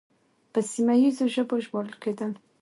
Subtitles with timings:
[0.51, 2.31] په سیمه ییزو ژبو ژباړل کېدل